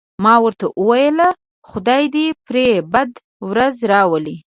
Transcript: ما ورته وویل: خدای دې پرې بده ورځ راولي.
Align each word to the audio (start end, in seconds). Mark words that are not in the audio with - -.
ما 0.23 0.35
ورته 0.45 0.65
وویل: 0.79 1.19
خدای 1.69 2.03
دې 2.15 2.25
پرې 2.47 2.67
بده 2.93 3.19
ورځ 3.49 3.75
راولي. 3.91 4.35